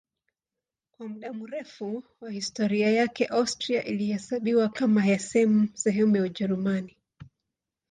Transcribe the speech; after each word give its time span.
Kwa 0.91 1.07
muda 1.07 1.33
mrefu 1.33 2.03
wa 2.21 2.31
historia 2.31 2.89
yake 2.91 3.25
Austria 3.25 3.83
ilihesabiwa 3.85 4.69
kama 4.69 5.19
sehemu 5.19 6.15
ya 6.15 6.23
Ujerumani. 6.23 6.95